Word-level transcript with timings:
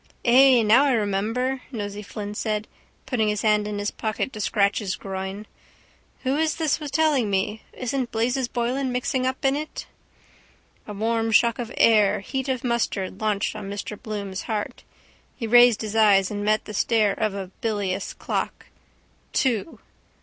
—Ay, 0.25 0.63
now 0.63 0.85
I 0.85 0.93
remember, 0.93 1.61
Nosey 1.71 2.01
Flynn 2.01 2.33
said, 2.33 2.67
putting 3.05 3.27
his 3.27 3.43
hand 3.43 3.67
in 3.67 3.77
his 3.77 3.91
pocket 3.91 4.33
to 4.33 4.41
scratch 4.41 4.79
his 4.79 4.95
groin. 4.95 5.45
Who 6.23 6.37
is 6.37 6.55
this 6.55 6.79
was 6.79 6.89
telling 6.89 7.29
me? 7.29 7.61
Isn't 7.71 8.09
Blazes 8.11 8.47
Boylan 8.47 8.91
mixed 8.91 9.13
up 9.15 9.45
in 9.45 9.55
it? 9.55 9.85
A 10.87 10.93
warm 10.93 11.31
shock 11.31 11.59
of 11.59 11.71
air 11.77 12.21
heat 12.21 12.49
of 12.49 12.63
mustard 12.63 13.21
hanched 13.21 13.55
on 13.55 13.69
Mr 13.69 13.95
Bloom's 14.01 14.41
heart. 14.49 14.83
He 15.35 15.45
raised 15.45 15.81
his 15.83 15.95
eyes 15.95 16.31
and 16.31 16.43
met 16.43 16.65
the 16.65 16.73
stare 16.73 17.13
of 17.13 17.35
a 17.35 17.51
bilious 17.61 18.15
clock. 18.15 18.65
Two. 19.33 19.77